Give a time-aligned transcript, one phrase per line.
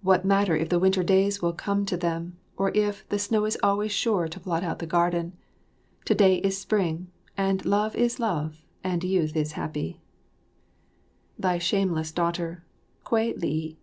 [0.00, 3.58] What matter if the winter days will come to them or if "the snow is
[3.62, 5.36] always sure to blot out the garden"
[6.06, 10.00] to day is spring, and love is love and youth is happy.
[11.38, 12.64] Thy shameless daughter,
[13.04, 13.76] Kwei li.